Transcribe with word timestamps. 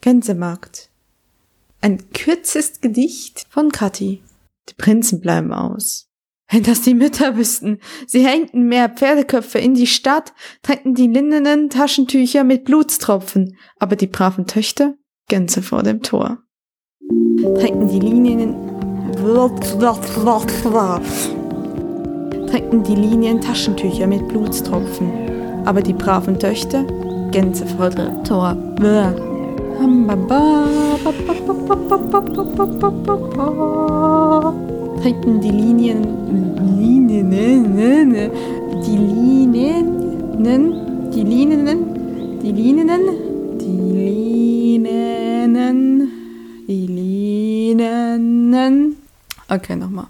Gänsemarkt. 0.00 0.90
Ein 1.80 2.10
kürzes 2.12 2.80
Gedicht 2.80 3.46
von 3.48 3.72
Kathi. 3.72 4.22
Die 4.68 4.74
Prinzen 4.74 5.20
bleiben 5.20 5.52
aus. 5.52 6.10
Wenn 6.50 6.62
das 6.62 6.82
die 6.82 6.94
Mütter 6.94 7.36
wüssten. 7.36 7.78
Sie 8.06 8.26
hängten 8.26 8.68
mehr 8.68 8.88
Pferdeköpfe 8.88 9.58
in 9.58 9.74
die 9.74 9.86
Stadt, 9.86 10.34
tränkten 10.62 10.94
die 10.94 11.06
linnenen 11.06 11.70
Taschentücher 11.70 12.44
mit 12.44 12.64
Blutstropfen, 12.64 13.56
aber 13.78 13.96
die 13.96 14.06
braven 14.06 14.46
Töchter 14.46 14.94
Gänse 15.28 15.62
vor 15.62 15.82
dem 15.82 16.02
Tor. 16.02 16.42
Tränkten 17.58 17.88
die 17.88 18.00
Linien 18.00 18.54
tränkten 22.46 22.84
die 22.84 22.94
Linien 22.94 23.40
Taschentücher 23.40 24.06
mit 24.06 24.28
Blutstropfen, 24.28 25.43
aber 25.64 25.82
die 25.82 25.92
braven 25.92 26.38
Töchter 26.38 26.84
Gänseviertel 27.30 28.22
Tor. 28.22 28.56
trinken 35.02 35.40
die 35.40 35.50
Linien, 35.50 36.06
Linien, 36.78 38.30
die 38.86 38.96
Linien, 38.96 39.86
die 41.12 41.22
Linien, 41.22 41.78
die 42.40 42.52
Linien, 42.52 43.38
die 43.58 44.82
Linien, 44.82 46.10
die 46.66 46.86
Linien. 46.86 48.96
Okay, 49.48 49.76
nochmal. 49.76 50.06